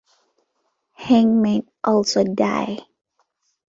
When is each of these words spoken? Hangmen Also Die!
Hangmen 0.95 1.69
Also 1.83 2.23
Die! 2.23 2.81